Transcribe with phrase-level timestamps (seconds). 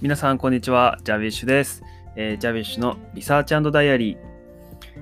[0.00, 0.96] 皆さん、こんにちは。
[1.02, 1.82] ジャビッシュです。
[2.14, 4.18] えージャビッシュのリサーチダイアリー。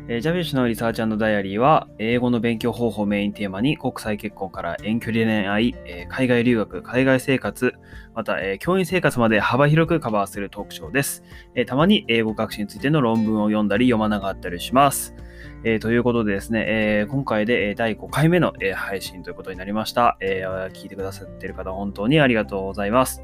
[0.08, 7.74] えージャビッシュのリサーチダイアリーは、英語の勉強方法をメインテーマに、国際結婚から遠距離恋愛、えー海外留学、海外生活、
[8.14, 11.22] また、えー教員生活まで幅広くカバーするトークショーです。
[11.54, 15.14] えたまに英語学習についての論文を読んだり読まなかったりします。
[15.62, 20.42] えということでですね、え今回で第5回目の、配信ということになりました、え
[20.72, 23.22] 聞いてくださっている方、本当にありがとうございます。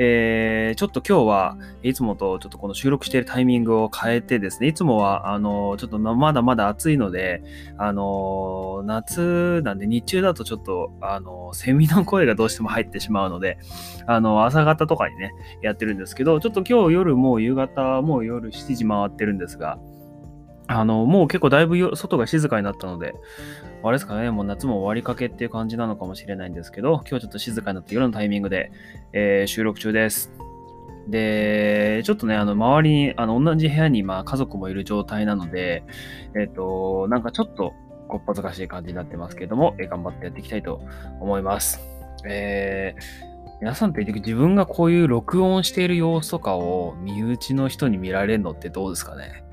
[0.00, 7.42] えーちょっと今日はいつもとちょっとこの収録しているタイミングを変えてですね、いつもはあのちょっとまだまだ暑いので、
[7.78, 13.58] あの夏なんで日中だとちょっとあのセミの声がどうしても入ってしまうので、
[14.06, 19.78] あの朝方とかにね、やってるんですけど、ちょっと今日夜もう夕方、もう夜7時回ってるんですが、
[20.68, 23.14] あの、もう結構だいぶ外が静かになったので、
[23.82, 28.72] あれですかね、もう夏も終わりかけっていう感じなのかもしれないんですけど、今日ちょっと静かになって夜のタイミングで、
[29.12, 30.32] えー収録中です。
[31.08, 35.84] で、ちょっとね、あの、周りに、あの、同じ部屋に、まあ、家族もいる状態なので、
[36.38, 37.72] えっ、と、なんかちょっと、
[38.08, 40.82] こっぱずかしい感じになってますけども、えー頑張ってやっていきたいと
[41.20, 41.80] 思います。
[42.26, 43.28] えー
[43.60, 49.44] 皆さんって自分がこういう録音している様子とかを身内の人に見られるのってどうですかね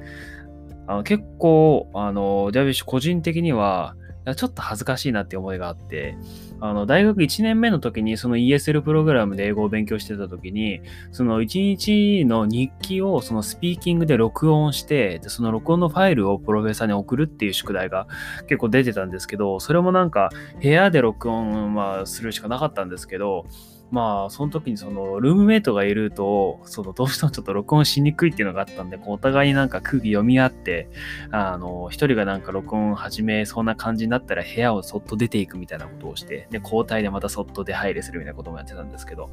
[0.85, 3.95] あの結構、あの、ジャビッシュ個人的には、
[4.33, 6.17] ちょっと恥ずかしいなって思いがあって、
[6.59, 18.07] あの、大学1年目の時にその ESL プログラムで英語を勉強してた時に、その1日の日記をそのスピーキングで録音して、でその録音のファイルをプロフェッサーに送るっていう宿題が
[18.47, 20.29] 結構出てたんですけど、それもなんか
[20.61, 23.45] 部屋で録音はするしかなかったんですけど、
[23.91, 30.89] まあ、その時にその、ルームメイトがいると、その、どうしてもちょっと録音しにくいっていうのがあったんで、こうお互いになんか空気読み合って、
[31.31, 39.29] あの、一人がなんか録音始めそうな感じになったら部屋をそっと出ていくみたいなことをして、で、交代でまたそっと出入りするみたいなこともやってたんですけど、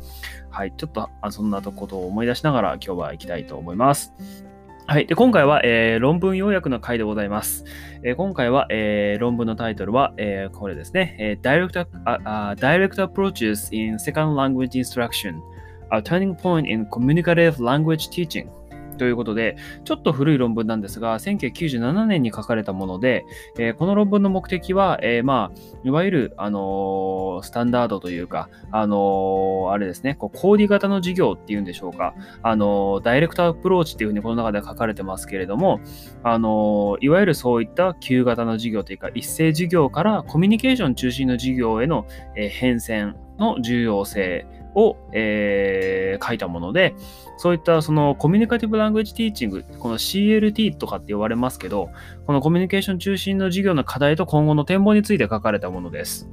[0.51, 4.52] はい、ちょっとあそんなことを思い出しながら今日は行きたいと思います。
[4.87, 5.07] はい。
[5.07, 7.65] で、今回は、えー論文要約の回でございます。
[8.03, 11.17] えー今回は、えー論文のタイトルは、えーこれですね。
[11.19, 15.37] え Direct, ああ Direct Approaches in Second Language Instruction
[15.93, 18.49] A Turning Point in Communicative Language Teaching
[18.97, 23.25] ということで、ちょっと古い論文なんですが、1997年に書かれたもので、
[23.59, 35.81] えーこの論文の目的は、えーまあ、いわゆる、あのースタンダードというか、あのあれですね、こうコーディ型の授業っていうんでしょうか、あのダイレクトアプローチっていうふうにこの中で書かれてますけれども、
[36.23, 46.95] あのいわゆるそういった旧型の授業というか、一斉授業からコミュニケーション中心の授業への、え変遷の重要性を、えー書いたもので、
[47.37, 51.91] そういったそのコミュニカティブ・ラングエッジ・ティーチング、この CLT とかって言われますけど、
[52.27, 56.29] このコミュニケーション中心の授業の課題と今後の展望について書かれたものです。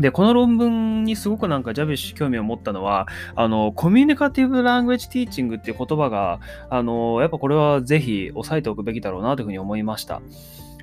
[0.00, 10.22] で、この論文にすごくなんかジャビッシュ興味を持ったのは、あの、コミュニカティブ・ラングエッジ・ティーチングっていう言葉が、あの、やっぱこれはぜひ押さえておくべきだろうなというふうに思いました。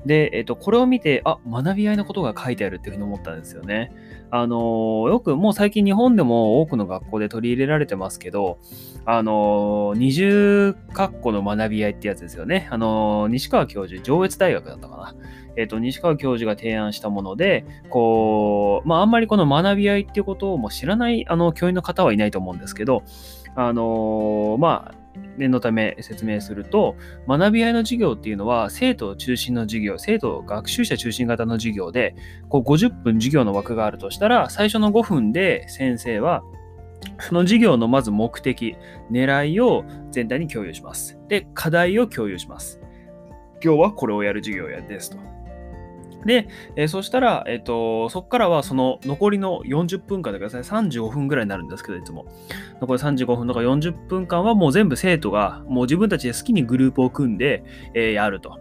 [0.05, 3.91] で、えっと、これを見て、あ、学び合いのことが書いてあるっていうふうに思ったんですよね。
[4.29, 8.59] あの、よくもう最近日本でも多くの学校で取り入れられてますけど、
[9.05, 12.67] あの、二重括弧の学び合いってやつですよね。
[12.69, 15.15] あの、西川教授、上越大学だったかな。
[15.57, 23.03] えっと、西川教授が提案したもので、こう、まあ、あんまりこの学び合いっていうことをもう知らない、あの、教員の方はいないと思うんですけど、
[23.55, 25.04] あの、まあ、
[25.37, 26.95] 念のため説明すると、
[27.27, 32.15] 学び合いの授業っていうのは、生徒中心の授業、生徒学習者中心型の授業で、
[32.49, 36.43] こう50分授業の枠があるとしたら、最初の5分で先生は、
[37.19, 38.75] その授業のまず目的、
[39.11, 41.19] 狙いを全体に共有します。
[41.27, 42.79] で、課題を共有します。
[43.63, 45.34] 今日はこれをやる授業やですと。
[46.25, 50.61] で、えーそしたら、えっ、と、そこからはその残りの40分間でください。
[50.61, 52.25] 35分ぐらいになるんですけど、いつも。
[52.81, 57.63] 残り35分とか40分間はもう全部生徒がもう自分たちで好きにグループを組んで、
[57.93, 58.59] えーやると。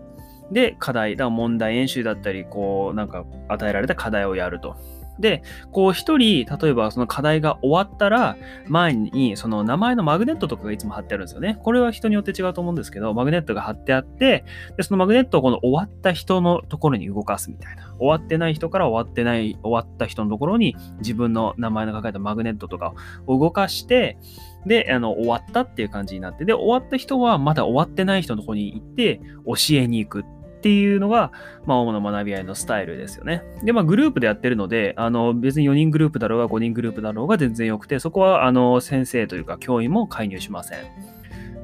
[0.53, 4.77] で、課題、だ問題演習だったり、こう、なんか与えられた課題をやると。
[5.19, 5.43] で、
[5.73, 11.59] こう一人、例えばその課題が終わったら、前にその名前のマグネットとかがいつも貼ってあるんですよね。
[11.63, 14.45] これは人によって違うと思うんですけど、マグネットが貼ってあって、
[14.77, 17.95] で、そのマグネットをこの終わった人のところに動かすみたいな。
[17.99, 22.95] 終わってない人から終わってない、終わった人のところに自分の名前の書かれたマグネットとか
[23.27, 24.19] を動かして、
[24.67, 30.25] で、あの、終わったっていう感じになって、で、終わった人はまだ終わってない人のところに行って教えに行く
[30.65, 31.31] っていうのが、
[31.67, 33.43] まあ、主な学び合いのスタイルですよね。
[33.63, 40.79] で、まあ、グループでやってるので、あの、別に4人グループだろうが5人グループだろうが全然よくて、そこは、あの、先生というか教員も介入しません。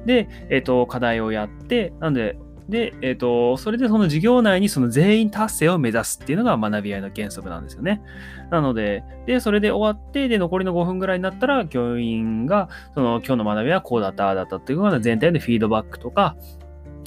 [0.05, 2.37] で、えっ、と、課題をやって、なんで、
[2.69, 8.03] で、えっ、と、それでその授業内にその全員達成を目指すっていうのが学び合いの原則なんですよね。
[8.51, 16.37] なので、で、それで終わって、で、残りの5分ぐらいになったら、教員が、その、今日の学びはこうだった、ああだったっていうような全体でフィードバックとか、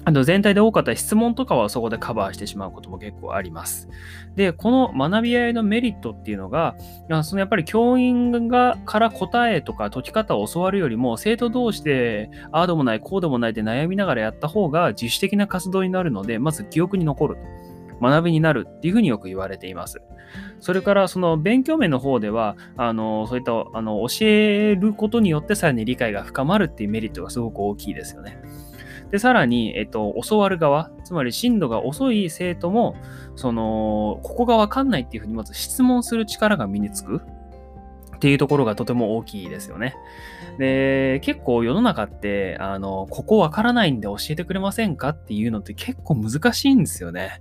[0.06, 3.88] あと全体で多かった質問とかはそこでカバーしてしまうことも結構あります。
[4.36, 6.76] で、この学び合いのメリットっていうのが、
[7.24, 17.64] そのやっぱり教員がから答えとか解き方を教わるよりも、生徒同士で、ああでもない、こうでもないって悩みながらやった方が自主的な活動になるので、まず記憶に残ると。
[18.02, 20.02] 学びになるっていうふうによく言われています。
[20.60, 28.42] それからその勉強面の方では、あのそういったあの教えることによってさらに理解が深まるっていうメリットがすごく大きいですよね。
[29.14, 32.96] で、さらに、えっと、教わる側、つまり進度が遅い生徒も、
[33.36, 37.22] その、ここがわかんないっていうふうにまず質問する力が身につく
[38.16, 39.96] っていうところがとても大きいですよね。
[40.58, 47.40] で、結構世の中って、あの、ここわからないんで教えてくれませんかっていうのって結構難しいんですよね。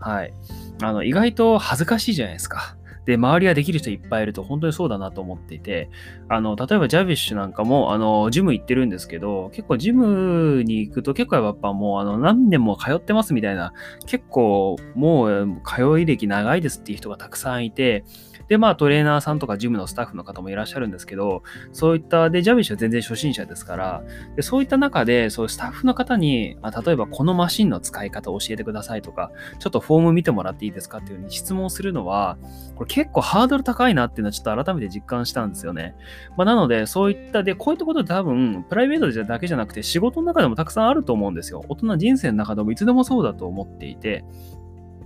[0.00, 0.34] はい。
[0.82, 2.76] あの、意外と恥ずかしいじゃないですか。
[3.04, 5.90] で、周りはできる人いっぱいいると本当にそうだなと思っていて、
[6.28, 13.72] あの、例えばジャビッシュなんかも、あの、ジム行ってるんですけど、結構ジムに行くと結構やっぱもう、あの、何年も通ってますみたいな、
[14.06, 18.04] 結構もう通い歴長いですっていう人がたくさんいて、
[18.48, 24.02] で、まあトレーナーさんとかジムのスタッフの方もいらっしゃるんですけど、そういった、で、ジャビッシュは全然初心者ですから、
[24.36, 32.36] でそういった中で、そういうスタッフの方に、あ例えばこのマシンの使い方を教えてくださいとか、ちょっとフォーム見てもらっていいですかっていうふうに質問するのは、
[32.74, 35.94] これ結構ハードル高いなっていうのはちょっと改めて実感したんですよね。
[36.36, 41.64] まあ、なので、そういった、で、こういったことで多分、プライベートだけじゃなくて仕事の中でもたくさんあると思うんですよ。
[41.70, 44.26] 大人人生の中でもいつでもそうだと思っていて、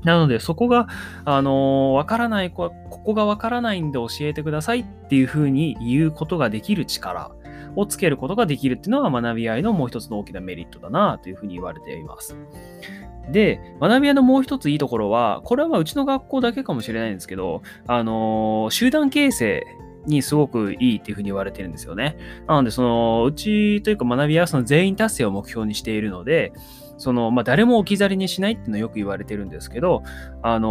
[0.02, 0.88] なので、そこが、
[1.24, 7.30] あのわ、からない子は、ここがわからないんで教えてくださいっていうふうに言うことができる力
[7.76, 12.36] をつけることができるっていうのは学び合いのもう一つの大きなメリットだなというふうに言われています。
[13.30, 19.64] で、学び屋のもう一ついいところは、これはまあうちの学校だけかもしれないんですけど、あの集団形成
[20.06, 22.16] にすごくいいっていうふうに言われてるんですよね。
[22.46, 26.52] なので、その、うちというか学び屋はその全員達成を目標にしているので、
[26.98, 30.02] その、まあ、誰も置き去りにしないっていうのはよく言われてるんですけど、
[30.42, 30.68] あの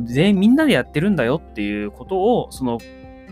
[0.00, 2.78] ー、全員みんなでやってるんだよっていうことを、その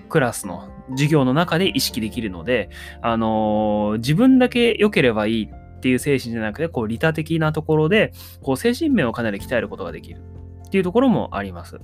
[0.09, 2.69] クラスの授業の中で意識できるので、
[3.01, 10.21] あのー、自分だけ良ければいいっていう精神じゃなくて、こう、利他的なところで、こう、精神面をかなり鍛えることができる
[10.67, 11.81] っていうところもあります。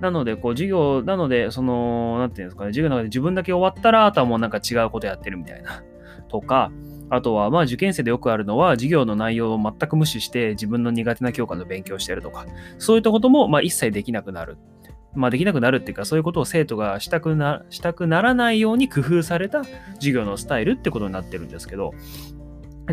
[0.00, 5.82] なので、こう、授業、なので、その、なんていうんですかね、授業の中で自分だけ終わったら、あとはもうなんか違うことやってるみたいな。
[6.28, 6.70] とか、
[7.10, 12.44] あとは、まあ、受験生でよくあるのは、授業の内容を全く無視して、自分の苦手な教科の勉強してるとか、
[12.78, 14.58] そういったことも、まあ、一切できなくなる。
[15.14, 19.64] まあ、できなくなるっていうか、そういうことを生徒がしたくなしたくならないように工夫された
[19.94, 21.92] 授業のスタイルってことになってるんですけど、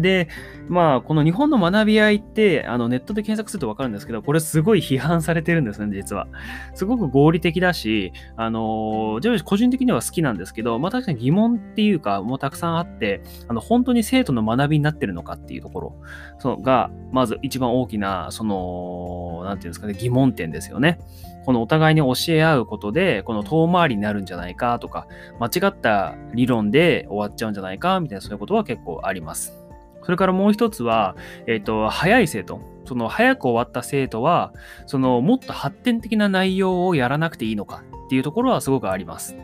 [0.01, 0.27] で、
[0.67, 6.27] まあ、この日本の学び合いって、あの、ネットで検索するとわかるんですけど、これすごい批判されてるんですね、実は。
[6.73, 15.95] すごく合理的だし、あの、じゃあ個人的には好きなんですけど、まあ確かに疑問っていうか、もうたくさんあって、あの、本当に生徒の学びになってるのかっていうところ、
[16.39, 20.99] そのが、まず一番大きな、その、なんていうんですかね、疑問点ですよね。
[21.45, 25.07] このお互いに教え合うことで、この遠回りになるんじゃないかとか、
[25.39, 29.64] 間違った理論で終わっちゃうんじゃないかみたいなそういうことは結構あります。
[30.05, 31.15] それからもう一つは、
[31.47, 32.61] えっ、ー、と、早い生徒。
[32.85, 34.53] その早く終わった生徒は、
[34.85, 39.35] そのもっと発展的な内容をやらなくていいのかっていうところはすごくあります。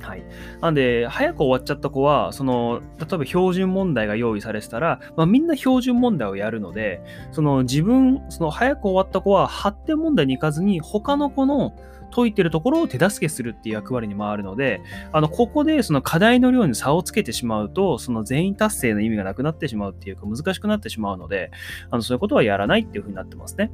[0.00, 0.24] はい。
[0.60, 11.76] なんで、早く終わっちゃった子は、その、例えば標準問題が用意されてたら、まあ、みんな標準問題をやるので、その自分、その早く終わった子は発展問題に行かずに、他の子の
[12.12, 14.80] 解いてるところを手助けするっていう役割に回るので、
[15.12, 21.50] あの、ここでその課題の量に差をつけてしまうと、その全員達成の意味がなくなってしまうっていうか難しくなってしまうので、
[21.90, 23.70] あの、そういうことはやらないっていうふうになってますね。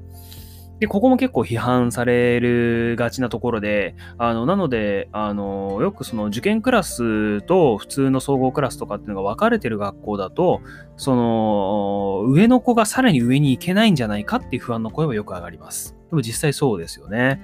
[0.81, 10.61] で、ここも結構批判されるがちなところで、あの、なので、あの、よくその受験クラスと普通の総合クラスとかっていうのが分かれてる学校だと、
[10.97, 15.98] その、上の子がさらに上に行けないんじゃないかっていう不安の声はよく上がります。
[16.11, 17.41] でも実際そうですよね。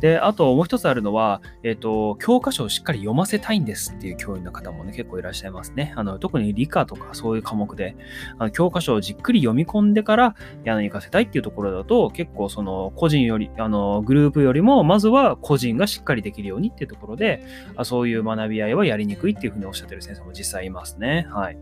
[0.00, 5.92] で、あともう一つあるのは、えっ、ー、と、教科書をしっかり読ませたいんですっていう教員の方もね、結構いらっしゃいますね。
[5.96, 7.96] あの、特に理科とかそういう科目で、
[8.38, 10.34] あの教科書をじっくり読み込んでから
[10.64, 17.44] 矢野に行かせたいっていうところだと、結構その個人より、あの、グループよりも、まずは個人がしっかりできるようにっていうところで、
[17.76, 21.26] あそういう学び合いはやりにくいっていうふうにおっしゃってる先生も実際いますね。
[21.30, 21.58] はい。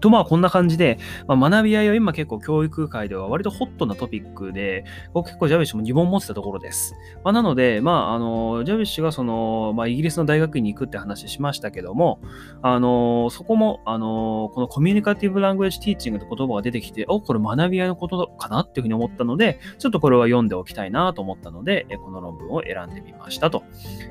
[0.00, 6.94] とまあこんな感じで、まあ、学び合いは今結構教育界では割とホットなトピックで、僕結構ジャビッシュも疑問持ってたところです。
[7.24, 12.20] まあ、なので、まああの、ジャビッシュがその、まあ、イギリスの大学院に行くって話しましたけども、
[12.62, 23.64] あの、そこも、あの、このコミュニカティブラングエッジティーチングって言葉が出てきて、お、これ学び合いのことかなっていうふうに思ったので、ちょっとこれは読んでおきたいなと思ったので、この論文を選んでみましたと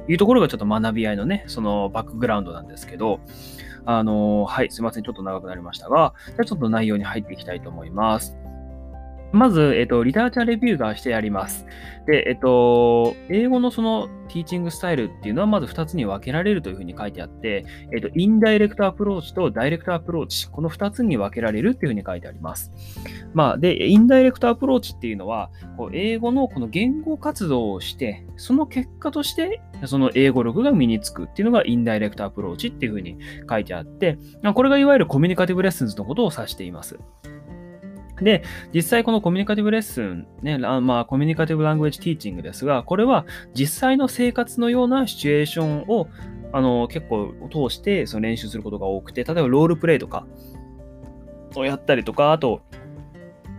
[0.08, 3.20] いうところがちょっと学び合いのね、そのバックグラウンドなんですけど、
[3.92, 5.04] あのはい、すいません。
[5.04, 8.38] ちょっと長くなりましたが、じゃあちょっと内容に入っていきたいと思います。
[9.32, 11.66] まず、えっと、 literature review がしてあります。
[12.08, 22.72] で、えっと、英語のその teaching style っていうのはまず2つに分けられるというふうに書いてあって、えっと、 indirect approach と direct approach、この2つに分けられるっていうふうに書いてあります。
[23.34, 33.18] まあ、で、 indirect approach っていうのは、こう英語のこの言語活動をして、その結果として、その英語力が身につくっていうのが indirect approach っていうふうに
[33.50, 34.18] 書いてあって、
[34.56, 37.00] これがいわゆる communicative lessons のことを指しています。
[38.22, 46.08] で、実際この communicative lesson、ね、まあ、 communicative language teaching ですが、これは実際の生活のようなシチュエーションを
[46.52, 50.26] あの結構通してその練習することが多くて、例えばロールプレイとか
[51.56, 52.62] をやったりとか、あと、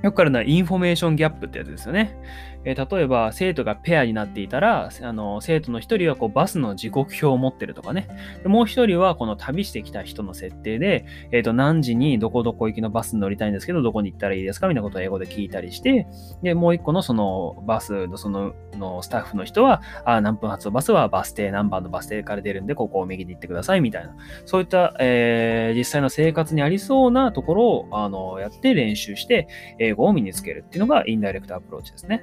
[0.02, 2.16] よくあるのは information gap ってやつですよね。
[2.64, 8.08] えー、例えば生徒がペアになっていたら、あの生徒の一人はこうバスの時刻表を持ってるとかね。
[8.42, 14.68] でもう一人はこの旅してきた人の設定で、え、ー、と、何時にどこどこ行きのバスに乗りたいんですけど、どこに行ったらいいですか？
[14.68, 16.06] みたいなことを英語で聞いたりして、
[16.42, 24.14] で、もう一個のそのバスのそののスタッフの人は、あ何分発のバスはバス停、何番のバス停から出るんで、ここを右に行ってくださいみたいな。
[24.44, 29.48] そういった、えー、実際の生活にありそうなところをあのやって練習して、
[29.78, 32.22] 英語を身につけるっていうのがインダイレクトアプローチですね。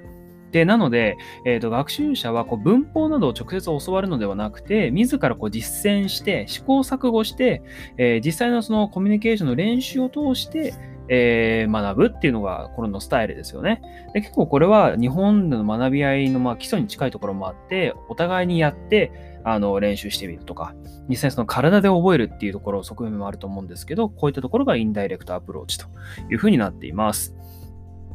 [0.51, 7.62] で、なので、えーと、学習者はこう文法などを直接教わるのではなくて、自らこう実践して、試行錯誤して、
[7.98, 10.74] えー、実際のそのコミュニケーションの練習を通して、
[11.10, 13.82] えー、学ぶっていうのがこれのスタイルですよね。
[14.13, 20.75] で結構これは日本での学び合いのまあ基礎に近いところもあって、お互いにやってあの練習してみるとか、
[21.08, 25.86] 実際その体で覚えるっていうところ側面もあると思うんですけど、こういったところがインダイレクトアプローチと
[26.30, 27.34] いうふうになっています。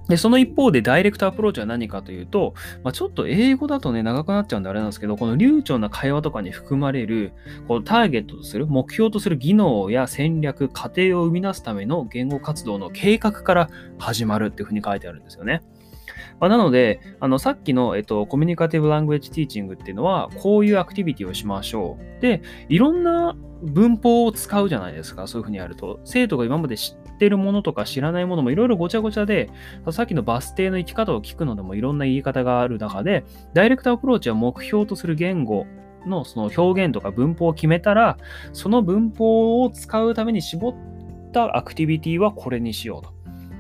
[0.08, 7.32] で、その一方でダイレクトアプローチは何かというと、まあ、ちょっと英語だとね、長くなっちゃうんであれなんですけど、この流暢な会話とかに含まれる、
[7.68, 15.62] このターゲットとする、目標とする技能や戦略、過程を生み出すための言語活動の計画から始まるっていうふうに書いてあるんですよね。
[16.40, 22.20] まあ、なので、あのさっきの、えっと、コミュニカティブラングエッジティーチングっていうのは、こういうアクティビティをしましょう。
[22.20, 26.00] で、いろんな文法を使うじゃないですか、そういうふうにやると。
[26.04, 29.48] 生徒が今まで知ってるものとか知らないものもいろいろごちゃごちゃで、
[29.92, 33.24] さっきのバス停の行き方を聞くのでもいろんな言い方がある中で、
[33.54, 35.66] ダイレクトアプローチは目標とする言語
[36.04, 38.18] のその表現とか文法を決めたら、
[38.52, 40.74] その文法を使うために絞っ
[41.32, 43.11] たアクティビティはこれにしようと。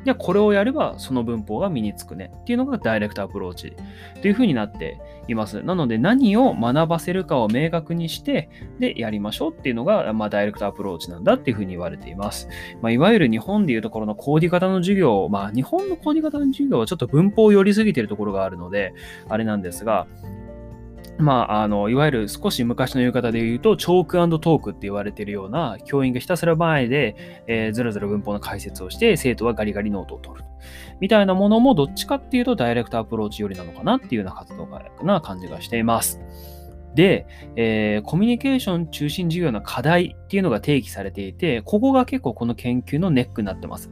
[0.04, 3.76] じゃあこれをやればその文法が身につくねっていうのがダイレクトアプローチ
[4.20, 5.62] というふうになっています。
[5.62, 12.48] なので何を学ばせるかを明確にしてでやりましょうっていうのが、まあ、 direct approach なんだっていうふうに言われています。
[12.80, 18.94] まあ、いわゆる日本でいうところのコーディ型の授業、まあ日本のコーディ型の授業はちょっと文法に寄りすぎているところがあるので
[19.28, 20.06] あれなんですが、
[21.18, 27.16] まあ、あの、いわゆる少し昔の言い方で言うと、 chalk talk って言われてるような、教員がひたすら前で、
[27.46, 30.44] えー、ずらずら文法の解説をして、生徒はガリガリノートを取る。
[31.00, 36.20] みたいなものも、どっちかっていうと、 direct approach 寄りなのかなっていうような活動がな感じがしています。
[36.94, 37.26] で、
[37.56, 43.90] えー、コミュニケーション中心授業の課題っていうのが定義されていて、ここが結構この研究のネックになってます。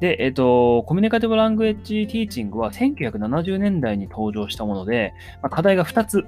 [0.00, 6.26] で、えっ、と、コミュニカティブラングエッジティーチングは1970年代に登場したもので、まあ、課題が2つ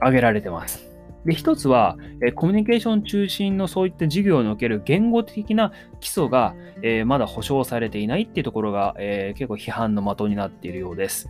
[0.00, 0.86] 挙げられてます。
[1.26, 11.28] で、一つは、えコミュニケーション中心のそういった授業における言語的な基礎が、えー、まだ保証されていないっていうところが、えー、結構批判の的になっているようです。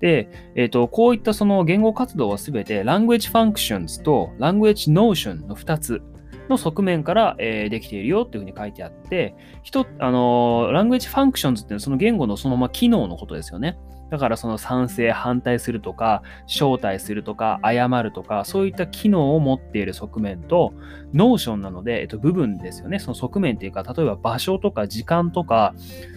[0.00, 6.02] で、えーと、こういったその言語活動はすべて Language Functions と Language Notion の2つ
[6.48, 13.78] の側面から、えー、できているよっていうふうに書いてあって、一あのー、Language Functions っていうのはその言語のそのまま機能のことですよね。
[14.10, 20.72] だからその賛成、反対するとか、招待するとか、謝るとか、そういった機能を持っている側面と、
[21.12, 22.98] notion なので、えっと、部分ですよね。
[23.00, 25.74] その側面っていうか、例えば場所とか時間とか、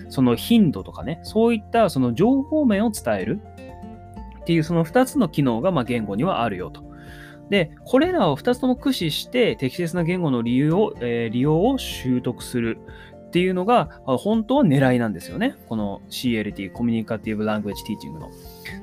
[0.07, 3.41] その頻度とかね、そういったその情報面を伝える
[4.41, 6.90] っていうその2つの機能がまあ言語にはあるよと。
[7.51, 12.79] で、これらを2つとも駆使して適切な言語の利用を、えー、利用を習得する
[13.27, 15.55] っていうのが、本当は狙いなんですよね。
[15.67, 18.29] この CLT、コミュニカティブ・ラングエッジ・ティーチングの。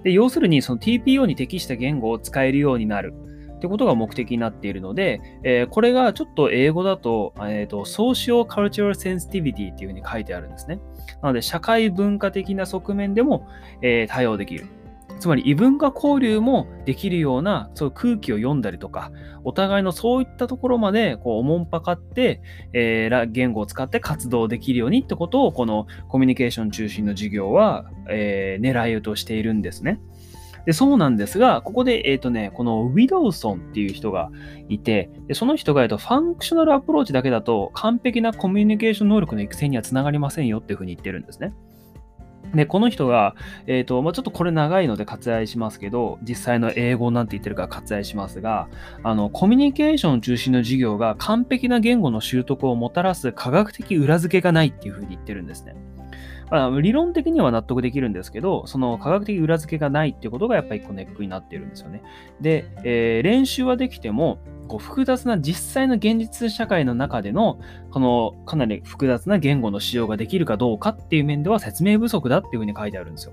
[0.05, 3.15] で、要するに、その TPO に適した言語を使えるようになる。
[3.57, 10.79] ってことが目的になっているので、えー、これがちょっと英語だと、え、ー、と、Social Cultural Sensitivity っていうふうに書いてあるんですね。
[11.23, 13.49] なので、社会文化的な側面でも、
[13.83, 14.67] えー、対応できる。
[15.19, 19.13] つまり異文化交流もできるようなそういう空気を読んだりとか、
[19.45, 22.41] お互いのそういったところまでこうおもんぱかって、
[22.73, 30.01] えー、言語を使って活動できるようにってことを、このコミュニケーション中心の授業は、えー、狙いとしているんですね。
[30.69, 34.31] でそうなんですが、ここで、えっ、ー、とね、このウィドウソンっていう人が
[34.69, 41.55] いて、でその人が、えっと、 functional approach だけだと完璧なコミュニケーション能力の育成にはつながりませんよっていうふうに言ってるんですね。
[42.55, 43.35] で、この人が、
[43.67, 48.69] えっ、ー、と、まあ、ちょっとこれ長いので割愛しますけど、実際の英語なんて言ってるか割愛しますが、
[49.03, 55.77] あの、コミュニケーション中心の授業が完璧な言語の習得をもたらす科学的裏付けがないっていうふうに言ってるんですね。
[56.51, 62.03] まあ、理論的には納得できるんですけど、その科学的裏付けがないっていうことがやっぱり一個ネックになっているんですよね。
[62.41, 64.39] で、えー、練習はできても、
[64.69, 67.59] こう複雑な実際の現実社会の中での、
[67.91, 73.33] このかなり複雑な言語の使用ができるかどうかっていう面では説明不足だっていうふうに書いてあるんですよ。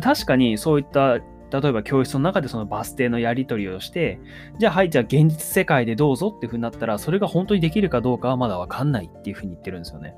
[0.00, 1.18] 確かにそういった
[1.50, 4.20] 例えば教室の中でそのバス停のやり取りをして、
[4.58, 10.14] じゃあはい、じゃあ現実世界でどうぞっていうふうになったら、それが本当にできるかどうかはまだわかんないっていうふうに言ってるんですよね。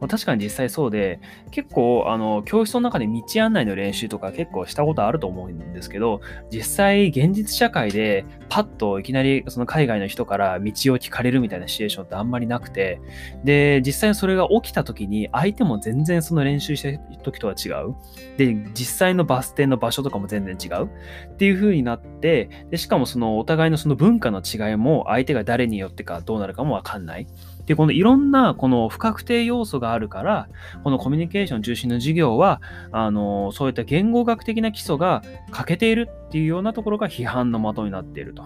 [0.00, 13.00] まあ、確かに実際そうで、結構、あの、教室の中で道案内の練習とか結構したことあると思うんですけど、実際、現実社会でパッといきなりその海外の人から道を聞かれるみたいなシチュエーションってあんまりなくて、
[13.44, 17.94] で、実際それが起きた時に、相手も全然その練習した時とは違う。
[18.36, 20.86] で、実際のバス停の場所とかも全然違う。
[20.86, 27.26] っていう風になって、で、しかもそのお互いのその文化の違いも相手が誰によってかどうなるかもわかんない。
[27.68, 30.48] で、このいろんなこの不確定要素があるから、
[30.84, 38.44] このコミュニケーション中心の授業は、あの、そういった言語学的な基礎が欠けているっていうようなところが批判の的になっていると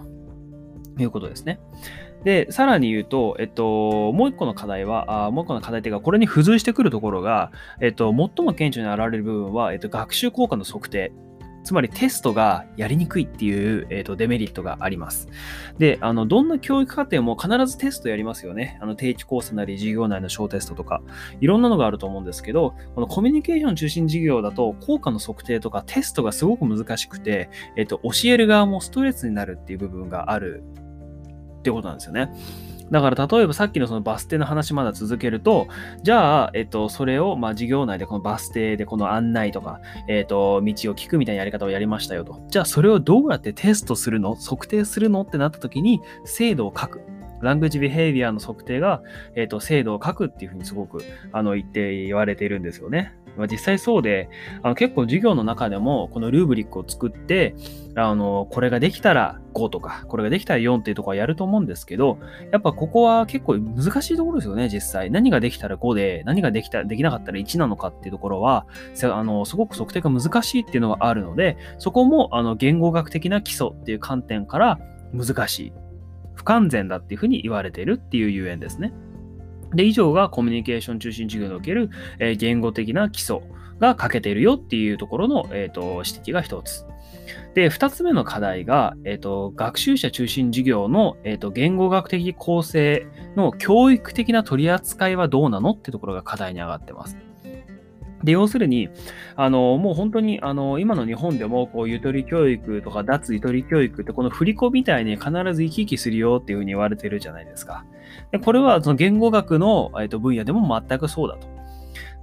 [0.99, 1.61] いうことですね。
[2.25, 11.13] で、さらに言うと、えっと、もう一個の課題は、あもう一個の課題というか、これに付随してくるところが、えっと、最も顕著に現れる部分は、えっと、学習効果の測定
[11.63, 15.27] つまりテストがやりにくいっていう、えーと、デメリットがあります。
[15.77, 18.77] で、あの、どんな教育課程も必ずテストやりますよね。
[18.81, 21.01] あの、定期コースなり授業内の小テストとか、
[21.39, 30.63] いろんなのがあると思うんですけど、このコミュニケーション中心授業だと、効果の測定とかテストがすごく難しくて、えっ、ー、と、教える側もストレスになるっていう部分がある
[31.59, 32.29] ってことなんですよね。
[32.93, 35.67] だから例えばさっきのそのバス停の話まだ続けると、
[36.03, 42.45] じゃあ、えっと、それを、まあ、授業内でこのバス停でこの案内とか、えっと、道を聞くみたいなやり方をやりましたよと。
[42.49, 44.35] じゃあ、それをどうやってテストするの？
[44.35, 45.23] 測定するの？
[45.23, 47.01] ってなった時に、精度を書く。
[47.41, 49.01] ラングジビヘイビアの測定が、
[49.35, 53.15] えっ、と、精度を書くっていうふうにすごく、あの、言って言われているんですよね。
[53.37, 54.29] ま、実際そうで、
[54.61, 57.55] あの結構授業の中でも、このルーブリックを作って、
[57.95, 62.19] あの、これができたら5とか、これができたら4っていうとこはやると思うんですけど、
[62.51, 65.11] やっぱここは結構難しいところですよね、実際。
[65.11, 68.65] 何ができたら5で、何ができた、できなかったら1なのかっていうところは、
[69.03, 74.79] あの、すごく測定が難しいっていうのがあるので、そこも、あの、言語学的な基礎っていう観点から
[75.13, 75.73] 難しい。
[76.35, 78.93] 不完全だっていうふうに言われているっていうゆえんですね。
[79.75, 83.41] で、以上がコミュニケーション中心授業における、えー、言語的な基礎
[83.79, 86.85] が欠けているよっていうところの、えーと、指摘が一つ。
[87.53, 93.05] で、二つ目の課題が、え、ー、と、学習者中心授業の、え、ー、と、言語学的構成
[93.35, 97.17] の教育的な取り扱いはどうなのってところが課題に上がってます。
[98.23, 98.89] で、要するに、
[99.35, 107.85] あの、もう本当に、あの、今の日本でも、こう、ゆとり教育とか、脱ゆとり教育って、この振り子みたいに必ず生き生きするよっていうふうに言われてるじゃないですか。
[108.33, 111.47] で、これは、その言語学の、えっと、分野でも全くそうだと。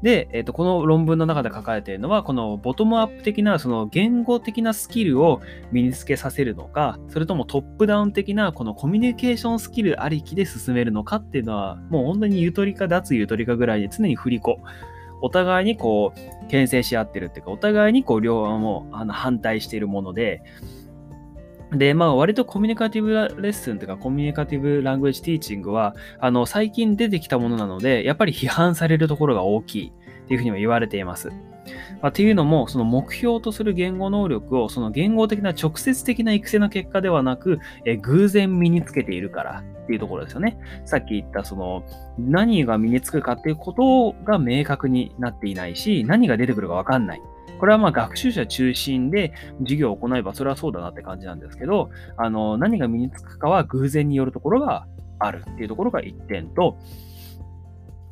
[0.03, 14.59] で、えっと、この論文の中で書かれているのは、このボトムアップ的な、その言語的なスキルを身につけさせるのか、それともトップダウン的な、このコミュニケーションスキルありきで進めるのかっていうのは、もう本当にゆとりか脱ゆとりかぐらいで常に振り子。
[15.23, 20.43] お互いにこう、牽制し合ってるっていうか、お互いにこう、両方もあの反対しているもので、
[21.73, 29.93] で、まあ、割とコミュニカティブレッスンというか、コミュニカティブラングエッジティーチングは、あの、最近出てきたものなので、やっぱり批判されるところが大きい
[30.25, 31.29] っていうふうにも言われています。
[32.01, 40.59] まあ、っていうのも、その目標とする言語能力を、その言語的な直接的な育成の結果ではなく、え偶然身につけているからっていうところですよね。
[40.85, 41.85] さっき言った、その、
[42.19, 47.23] 何が身につくかっていうことが明確になっていないし、何が出てくるかわかんない。
[47.61, 54.87] これはまあ学習者中心で授業を行えばそれはそうだなって感じなんですけど、あの、何が身につくかは偶然によるところが
[55.19, 56.79] あるっていうところが1点と、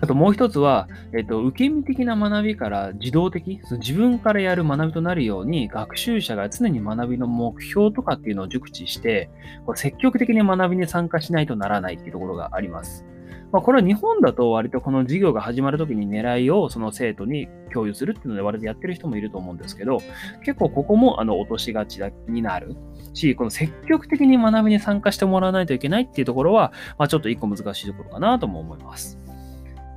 [0.00, 9.30] あともう一つは、えっと、受け身的な学びから自動的、その自分からやる学びとなるように、学習者が常に学びの目標とかっていうのを熟知して、
[9.66, 13.04] こ積極的に学びに参加しないとならないっていうところがあります。
[13.50, 19.98] まあ、これは日本だと割とこの授業が始まるときに狙いをその生徒に共有するっていうので割とやってる人もいると思うんですけど、
[20.44, 22.76] 結構ここもあの落としがちになる
[23.14, 29.18] し、この積極的に学びに参加してもらわないといけないっていうところは、まあ、ちょっと一個難しいところかなとも思います。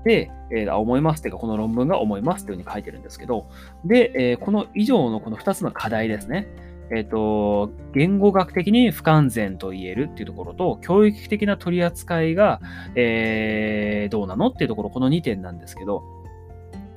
[0.03, 3.49] で、えー、思いますっていうか、この論文が思いますっていうふうに書いてるんですけど、
[3.85, 6.47] で、えー、この以上のこの2つの課題ですね。
[6.93, 12.59] えっ、ー、と、言語学的に不完全と言えるっていうところと、教育的な取り扱いが、
[12.95, 16.03] えー、どうなのっていうところ、この2点なんですけど、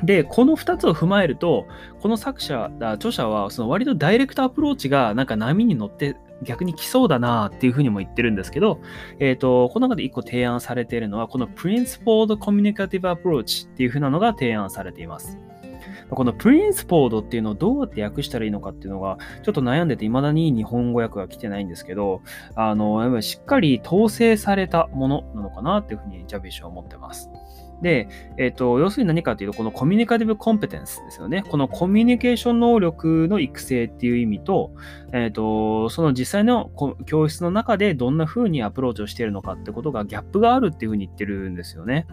[0.02, 1.66] で、この2つを踏まえると、
[2.00, 8.80] この作者、著者は、その割とダイレクトアプローチがなんか波に乗って逆に来そうだなっていうふうにも言ってるんですけど、
[9.18, 15.38] えっ、ー、と、この中で1個提案されているのは、この Principled Communicative Approach っていうふうなのが提案されています。
[16.10, 22.22] このプリンスポードっていうのをどうやって訳したらいいのかっていうのが、ちょっと悩んでて、未だに日本語訳が来てないんですけど、
[22.54, 27.30] あの、やっぱりしっかり統制されたものなのかなっていうふうにジャビッシュは思ってます。
[27.82, 31.44] で、えっ、ー、と、要するに何かというと、このコミュニカティブコンペテンスですよね。
[31.48, 34.72] このコミュニケーション能力の育成っていう意味と、
[35.12, 36.70] えっ、ー、と、その実際の
[37.06, 42.06] 教室の中でどんな風にアプローチをしているのかってことがギャップがあるっていうふうに言ってるんですよね。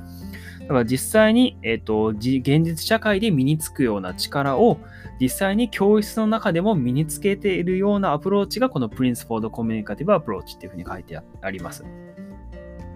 [0.71, 4.79] だから実際に、えっ、ー、と、現実社会で身につくような力を
[5.19, 11.83] 実際に教室の中でも身につけているようなアプローチがこの Principled Communicative Approach っていうふうに書いてあります。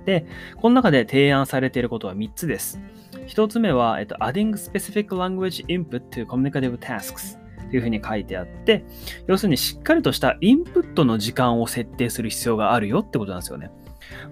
[0.05, 2.79] で、この中で提案されていることは3つです。
[3.27, 7.37] 1つ目は、えっと、adding specific language input to communicative tasks
[7.69, 8.85] というふうに書いてあって、
[9.27, 13.69] 要するにしっかりとしたインプットの時間を設定する必要があるよってことなんですよね。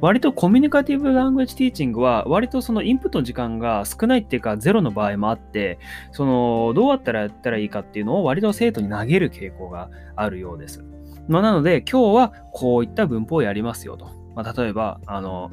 [0.01, 5.79] 割とコミュニカティブラングエッジティーチングは割とそのインプットの時間が少ないっていうかゼロの場合もあって、
[6.11, 10.83] そのどうやったらやったらいいかっていうのを割と生徒に投げる傾向があるようです。
[11.27, 14.09] まあ、なので今日はこういった文法をやりますよと。
[14.35, 15.51] まあ、例えば、あの、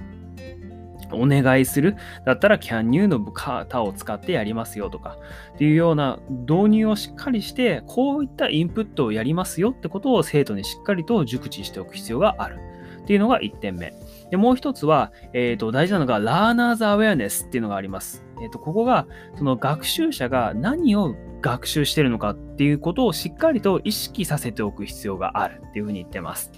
[1.12, 5.16] お願いするだったら can you の型を使ってやりますよとか
[5.54, 12.60] っていうような導入をしっかりしてこういったインプットをやりますよってことを生徒にしっかりと熟知しておく必要がある
[13.10, 13.92] っていうのが1点目。
[14.30, 18.24] でもう一つは、えーと、大事なのがラーナーズアウェアネスっていうのがあります。
[18.40, 26.52] えーと、ここがその学習者が何を学習してるのかっていうことをしっかりと意識させておく必要があるっていうふうに言ってます。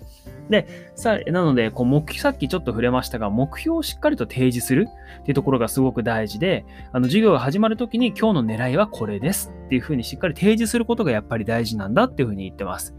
[0.51, 4.89] で、さなので、こう目さっきちょっと触れましたが、目標をしっかりと提示する
[5.21, 12.95] っていうところがすごく大事で、あの授業が始まるときに今日の狙いはこれですっていうふうにしっかり提示することがやっぱり大事なんだっていうふうに言ってます。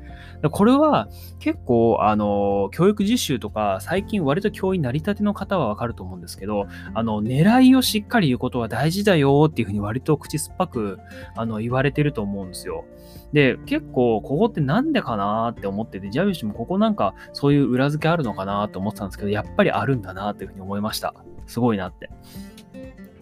[0.51, 1.07] これは
[1.39, 10.99] 結構、あの、教育実習とか、最近割と教員なりたての方はわかると思うんですけど、あの、狙いをしっかり言うことは大事だよっていうふうに割と口酸っぱく、
[11.35, 12.85] あの、言われてると思うんですよ。
[13.33, 21.13] で、結構、ここってなんでかなって思ってて、ジャビッシュもここなんかそういう裏付けあるのかなと思ってたんですけど、やっぱりあるんだなっていうふうに思いました。
[21.47, 22.09] すごいなって。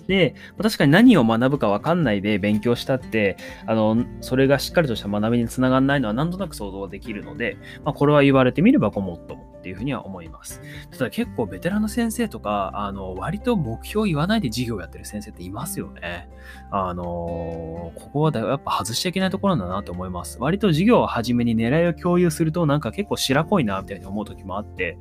[0.07, 10.59] で、確かに何を学ぶか分かんないで勉強したって、あの、それがしっかりとした学びにつながらないのはなんとなく想像できるので、まあ、これは言われてみればごもっともっていうふうには思います。
[10.89, 16.29] ただ結構ベテランの先生とか、あの、割と目標を言わないで授業をやってる先生っていますよね。
[16.71, 20.37] あの、ここはやっぱ外しちゃいけないところなんだなと思います。
[20.39, 24.97] 割と授業を始めに狙いを共有するとなんか結構白濃いなみたいに思う時もあって、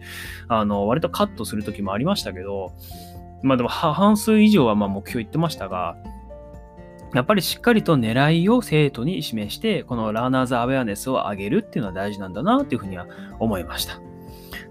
[0.48, 2.74] あの、割とカットする時もありましたけど、
[3.42, 5.96] まあでも半数以上はま目標言ってましたが、
[7.14, 13.06] やっぱりしっかりと狙いを生徒に示して、このラーナーズアウェアネスを上げるっていうのは大事なんだなっていうふうには
[13.38, 14.00] 思いました。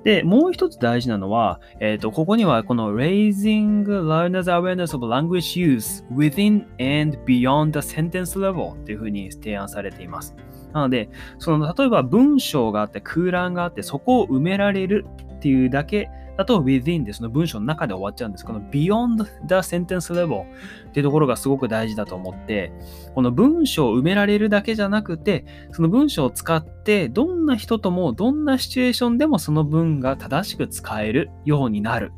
[0.04, 10.34] で、もう一つ大事なのは、えっ、ー、と、ここにはこの Raising Learners Awareness of Language Use Within and Beyond the Sentence Level っていうふうに提案されています。
[10.72, 15.06] なので、その例えば文章があって空欄があってそこを埋められる
[15.36, 18.46] っていうだけだと within でその文章の中で終わっちゃうんです。
[18.46, 22.72] この beyond the sentence level っていうところがすごく大事だと思って、
[23.14, 32.14] この文章を埋められるだけじゃなくて、その文章を使ってどんな人ともどんなシチュエーションでもその文が正しく使えるようになる。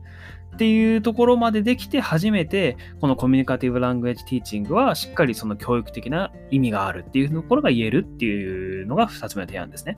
[0.53, 9.97] っていうところまでできて初めてこのコミュニカティブラングエッジティーチングはしっかりその教育的な意味があるっていうところが言えるっていうのが2つ目の提案ですね。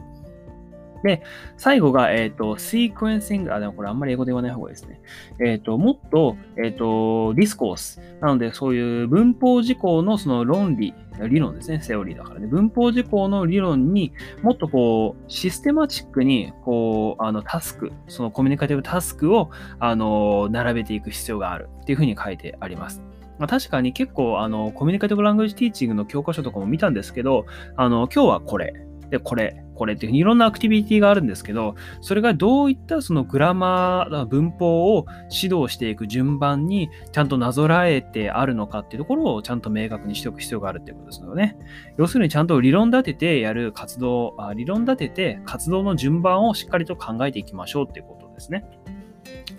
[1.04, 1.22] で、
[1.58, 5.02] 最後が、えっ、ー、と、 sequencing、あ、でもこれあんまり英語で言わない方がいいですね。
[5.40, 8.02] えっ、ー、と、もっと、えっ、ー、と、 discourse。
[8.22, 10.94] なので、そういう文法事項のその論理、
[11.30, 11.82] 理論ですね。
[11.82, 12.48] セオリーだからね。
[12.48, 23.02] 文法事項の理論にもっとこう、システマチックに、こう、あの、タスク、その communicative task を、あの、並べていく必要があるっていうふうに書いてあります。
[23.40, 28.74] まあ、確かに結構あの communicative language teaching の教科書とかも見たんですけど、あの今日はこれ、
[29.10, 41.58] で、これ、これっていういろんなアクティビティがあるんですけど、それがどういったそのグラマー、文法を指導していく順番にちゃんとなぞらえてあるのかっていうところをちゃんと明確にしておく必要があるっていうことですよね。
[41.98, 48.66] 要するにちゃんと理論立ててやる活動、理論立てて活動の順番をしっかりと考えていきましょうっていうことですね。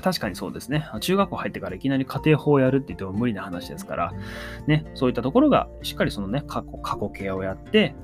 [0.03, 0.87] 確かにそうですね。
[1.01, 4.13] 中学校入ってからいきなり家庭法をやるって言っても無理な話ですから、
[4.67, 7.95] ね、そういったところがしっかりそのね、過去、過去形をやって、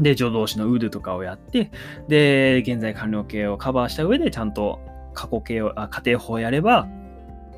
[0.00, 1.70] で、助動詞のウドとかをやって、
[2.08, 4.80] で、現在完了形をカバーした上で、ちゃんと
[5.14, 6.88] 過去形を、あ家庭法をやれば、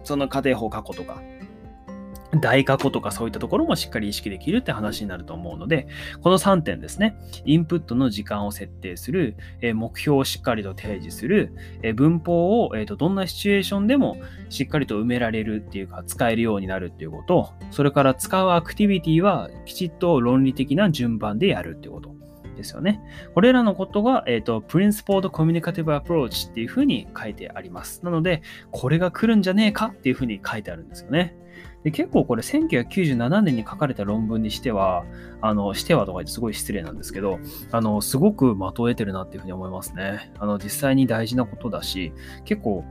[0.02, 1.22] その家庭法過去とか、
[2.40, 5.86] 大過去とかそういったところもしっかり意識できるって話になると思うので、
[6.22, 7.16] この3点ですね。
[7.44, 14.16] インプットの時間を設定する、え目標をしっかりと提示する、え文法を、えーとどんなシチュエーションでも
[14.48, 22.13] しっかりと埋められるっていうか、使えるようになるっていうこと、それから使うアクティビティはきちっと論理的な順番でやるっていうこと。
[22.54, 23.00] ですよね。
[23.34, 28.04] これらのことが、えっ、ー、と、Principled Communicative Approach っていうふうに書いてあります。
[28.04, 29.86] なので、これが来るんじゃねえか？
[29.86, 31.36] っていうふうに書いてあるんですよね。
[31.84, 35.04] で結構これ1997年に書かれた論文にしては、
[35.42, 37.38] あの、してはとか言ってすごい失礼なんですけど、
[37.70, 40.32] あの、すごく的を得てるなっていうふうに思いますね。
[40.38, 42.14] あの、実際に大事なことだし、
[42.46, 42.84] 結構、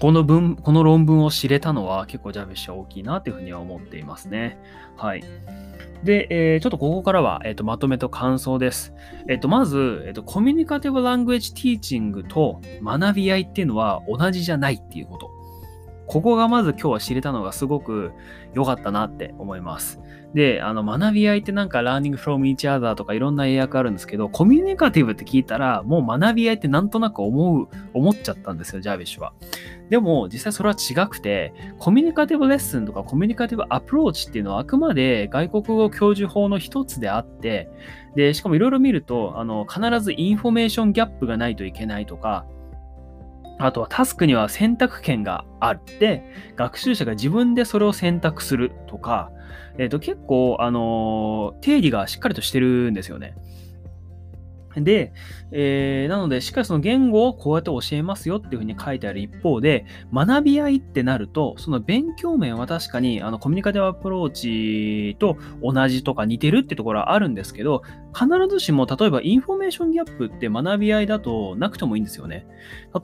[0.00, 4.58] この文、この論文を知れたのは結構ジャベッシュは大きいなっていうふうには思っていますね。
[4.96, 5.24] はい。
[6.04, 8.92] で、えー、ちょっとここからは、えーと、まとめと感想です。
[9.28, 15.35] えっ、ー、と、まず、え、ー、と、コミュニカティブラングエッジティーチングと学び合いっていうのは同じじゃないっていうこと。
[16.06, 18.12] ここがまず今日は知れたのがすごく
[18.54, 20.00] 良かったなって思います。
[20.34, 29.32] で、あの、学び合いってなんか learning from each other とかいろんな英訳あるんですけど、コミュニカティブって聞いたら、もう学び合いってなんとなく思う、思っちゃったんですよ、ジャービッシュは。
[29.88, 37.70] でも、実際それは違くて、 communicative lesson とか communicative approach っていうのはあくまで外国語教授法の一つであって、
[38.14, 42.46] で、しかもいろいろ見ると、あの、必ず information gap がないといけないとか、
[43.58, 46.24] あとはタスクには選択権があって、
[46.56, 49.30] 学習者が自分でそれを選択するとか、
[49.78, 53.34] えっ、ー、と結構、あのー、定義がしっかりとしてるんですよね。
[54.76, 55.12] で、
[55.52, 67.82] えー、なので、しっかりその言語をこうやって教えますよっていうふうに書いてある一方で、学び合いってなると、その勉強面は確かにあの communicative approach と同じとか似てるってところはあるんですけど、
[68.14, 72.46] 必ずしも例えば information gap って学び合いだとなくてもいいんですよね。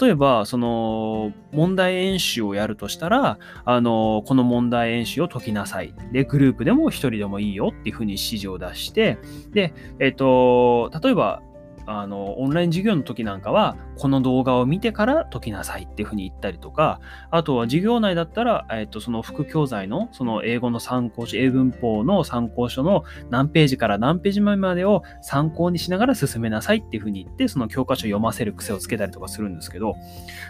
[0.01, 5.95] 例えば、その問題演習をやるとしたら、あの、この問題演習を解きなさい。
[6.13, 9.19] で、グループでも一人でもいいよっていうふうに指示を出して、
[9.53, 11.43] で、えっ、と、例えば、
[11.87, 29.97] あの、オンライン授業の時なんかは、この動画を見てから解きなさいっていうふうに言ったりとか、あとは授業内だったら、えっ、と、その副教材の、その英語の参考書、英文法の参考書の何ページから何ページ前までを参考にしながら進めなさいっていうふうに言って、その教科書を読ませる癖をつけたりとかするんですけど、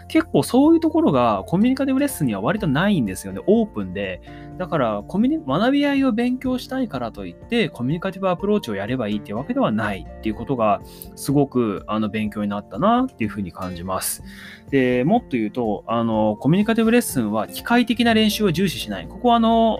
[0.07, 3.41] 結構そういうところがコミュニカティブレッスンには割とないんですよね。
[3.47, 4.21] オープンで。
[4.57, 10.81] だから、コミュニ、学び合いを勉強したいからといって、コミュニカティブアプローチをやればいいっていうわけではないっていうことが、
[11.15, 14.23] すごくあの勉強になったなっていうふうに感じます。
[14.69, 19.07] で、もっと言うと、あの、コミュニカティブレッスンは機械的な練習を重視しない。
[19.07, 19.79] ここはあの、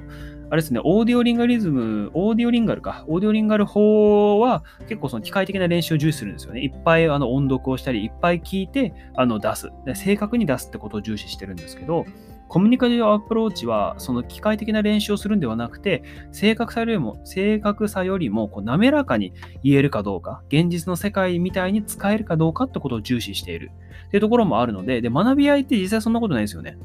[0.54, 6.62] あれですね、オーディオリンガリズム、オーディオリンガルか、オーディオリンガル法は結構その機械的な練習を重視するんですよね。
[6.62, 9.72] いっぱいあの音読をしたり、いっぱい聞いてあの出す。
[9.96, 12.06] 正確に出すってことを重視してるんですけど、
[12.54, 23.72] コミュニカティブアプローチは、その機械的な練習をするんではなくて、正確さよりも、正確さよりもこう滑らかに言えるかどうか、現実の世界みたいに使えるかどうかってことを重視している
[24.06, 26.78] っていうところもあるので、で、学び合いって実際そんなことないですよね。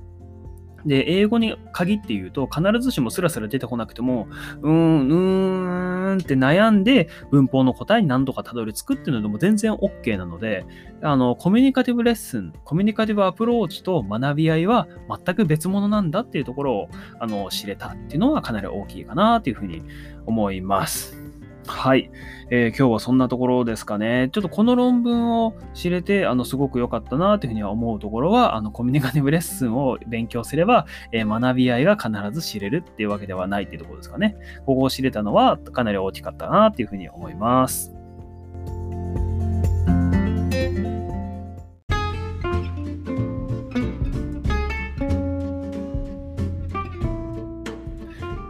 [0.88, 4.29] で、英語に限って言うと、必ずしもスラスラ出てこなくても、
[4.62, 10.64] うーん、うーんって悩んで文法の答えに何とかたどり着くっていうのでも全然 OK なので、
[11.03, 14.88] あの、コミュニカティブレッスン、コミュニカティブアプローチと学び合いは
[15.24, 16.88] 全く別物なんだっていうところを、
[17.20, 19.83] あの、知れたっていうのはかなり大きいかなというふうに
[20.27, 21.27] 思います。
[21.68, 22.11] はい、
[22.50, 24.31] えー、今日はそんなところですかね。
[24.33, 34.37] ちょっとこの論文を知れて、あの、すごく良かったなというふうには思うところは、あの、コミュニカティブレッスンを勉強すれば、えー、学び合いが必ず知れるっていうわけではないっていうところですかね。
[34.66, 37.94] ここを知れたのはかなり大きかったなというふうに思います。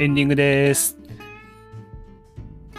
[0.01, 0.98] エンディングです。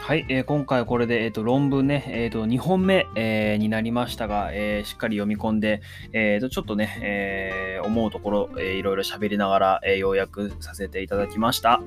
[0.09, 11.83] はい、えー、今回これで、えーと、論文ね、えーと、2本目、えー、になりましたが、えー、しっかり読み込んで、えーと、ちょっとね、えー、思うところ、えー、いろいろ喋りながら、えー、要約させていただきました。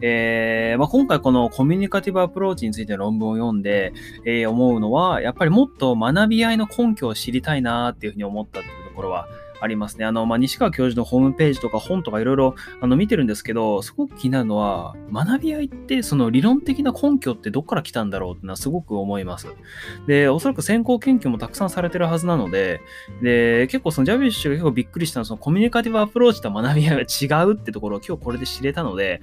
[0.00, 3.92] えーまあ、今回このコミュニカティブアプローチについての論文を読んで、
[4.24, 9.26] えー、思うのは、やっぱりもっと学び合いの根拠を知りたいなっていうふうに思ったっていうところは、
[9.60, 10.04] ありますね。
[10.04, 19.48] あの、まあ、西川教授のホームページとか本とかいろいろあの見てるんですけど、すごく気になるのは、学び合いってその理論的な根拠ってどっから来たんだろうってのはすごく思います。
[20.06, 22.80] で、おそらく先行研究もたくさんされてるはずなので、
[23.22, 29.20] で、結構そのジャビッシュが結構びっくりしたのは、そのコミュニカティブアプローチと学び合いは違うってところを今日これで知れたので、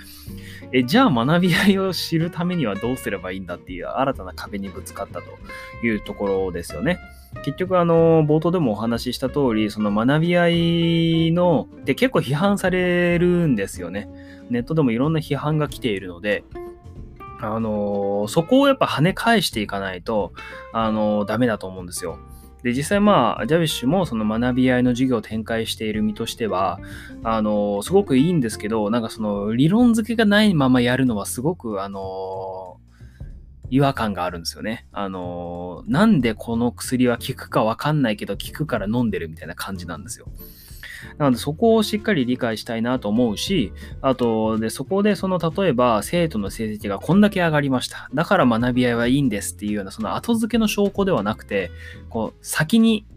[0.72, 7.00] え、じゃあ学び合いを知るためにはどうすればいいんだっていう新たな壁にぶつかったというところですよね。
[7.44, 14.08] 結局あの、冒頭でもお話しした通り、その学び合いの、で結構批判されるんですよね。
[14.50, 16.44] ネットでもいろんな批判が来ているので、
[17.40, 20.34] あの、そこをやっぱ跳ね返していかないと、
[20.72, 22.18] あの、ダメだと思うんですよ。
[22.64, 26.80] で、実際まあ、ジャビッシュもその学び合いの授業を展開している身としては、
[27.22, 32.63] あの、すごくいいんですけど、なんかその理論付けがないままやるのはすごく、あの、
[33.74, 34.86] 違和感があるんですよね。
[34.92, 40.28] あのー、なんでこの薬は効くかわかんないけど効くから飲んでるみたいな感じなんですよ。
[41.18, 48.10] なのでそこをしっかり理解したいなと思うし、あと、で、そこでその例えば生徒の成績がこんだけ上がりました。
[48.14, 51.72] だから学び合いはいいんですっていうようなその後付けの証拠ではなくて、
[52.10, 53.08] こう、先に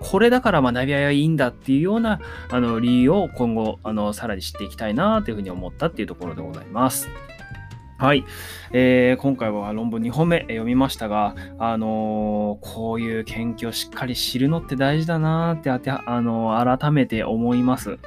[0.00, 7.10] これだから学び合いはいいんだっていうようなあの理由を今後あのさらに知っていきたいなというふうに思ったっていうところでございます。
[8.00, 8.24] はい、
[8.72, 17.98] えー、今回は論文2本目読みましたが、あのー、こういう研究をしっかり知るのって大事だなってあて、あのー、改めて思います。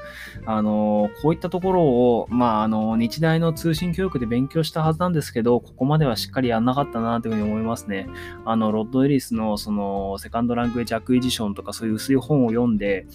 [0.47, 8.07] あのこういったところを、まあ、あの日大の通信教育で勉強したはずなんですけど、ここまではしっかりやんなかったなというふうに思いますね。
[8.45, 13.05] あの、ロッド・エリスのその Second Language Acquisition とかそういう薄い本を読んで、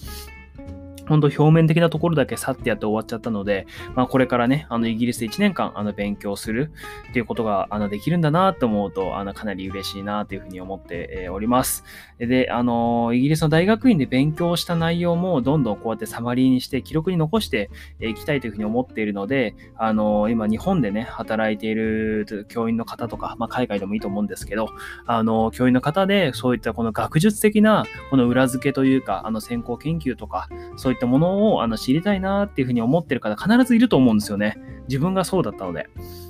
[1.09, 6.73] 本当表面的なところだけさらってやって終わっちゃったので、まあ、これからね、あの、イギリスで1年間、あの、勉強する
[7.11, 11.85] っていうことが、あの、できるんだなと思うと、あの、かなり嬉しいなというふうに思っております。
[12.18, 24.68] で、あの、イギリスの大学院で勉強した内容も、どんどんこうやってサマリーにして、記録に残していきたいというふうに思っているので、あの、今、日本でね、働いている教員の方とか、まあ、海外でもいいと思うんですけど、
[25.07, 34.59] あの、教員の方で、そういったこの学術的な、この裏付けというか、あの、先行研究とか、そういったものをあの知りたいなっていうふうに思ってる方必ずいると思うんですよね。
[34.89, 35.89] 自分がそうだったので。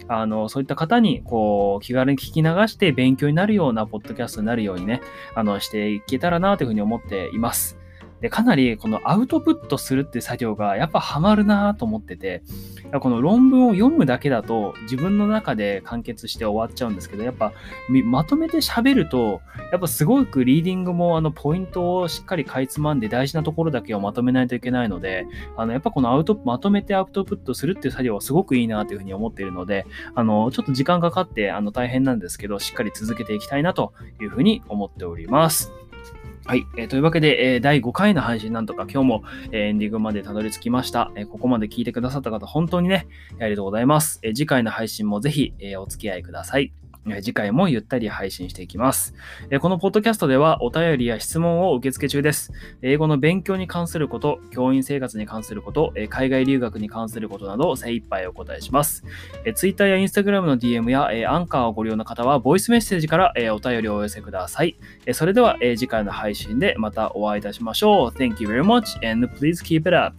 [0.08, 5.02] あの、そういった方に、こう、気軽に聞き流して勉強になるようなポッドキャストになるようにね、
[5.34, 7.77] あの、していけたらなというふうに思っています。
[8.20, 12.42] で、かなりこのアウトプットするって作業がやっぱハマるなと思ってて、
[13.00, 17.52] この論文を読むだけだと自分の中で完結して終わっちゃうんですけど、やっぱ
[18.04, 25.26] まとめて喋ると、やっぱすごくリーディングもあのポイントをしっかりかいつまんで大事なところだけをまとめないといけないので、
[25.56, 35.72] あのやっぱこのアウト、まとめてアウトプットするっていう作業はすごくいいなというふうに思っているので、あの、ちょっと時間かかってあの大変なんですけど、しっかり続けていきたいなというふうに思っております。
[36.48, 43.06] はい、えー、というわけで、えー、第5回の配信なんとか今日も、えー、エンディングまでたどり着きました、えここまで聞いてくださった方本当にね、
[43.38, 44.18] ありがとうございます。
[44.22, 46.72] え次回の配信もぜひ、えお付き合いください。
[47.20, 49.14] 次回もゆったり配信していきます。
[49.60, 52.52] このポッドキャストではお便りや質問を受付中です。
[52.82, 59.04] 英語の勉強に関すること、教員生活に関すること、海外留学に関することなど精一杯お答えします。
[59.54, 64.76] Twitter や Instagram の DM やアンカーをご利用の方はボイスメッセージからお便りをお寄せください。
[65.12, 68.10] それでは次回の配信でまたお会いいたしましょう。
[68.10, 70.14] Thank you very much and please keep it up.